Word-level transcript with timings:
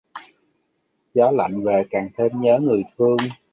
Gió 1.13 1.31
lạnh 1.31 1.63
về 1.63 1.85
càng 1.89 2.09
thêm 2.17 2.41
nhớ 2.41 2.59
người 2.61 2.83
thương 2.97 3.17